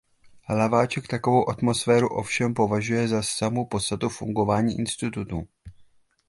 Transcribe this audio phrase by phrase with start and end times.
[0.43, 5.47] Hlaváček takovou atmosféru ovšem považuje za samu podstatu fungování institutu.